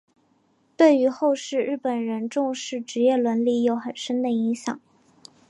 [0.75, 4.81] 对于后世日本人重视职业伦理有很深的影响。